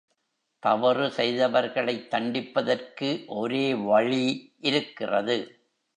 தவறு 0.63 1.07
செய்தவர்களைத் 1.17 2.07
தண்டிப்பதற்கு 2.09 3.09
ஒரே 3.35 3.73
வழி 3.83 4.23
இருக்கிறது. 4.63 5.37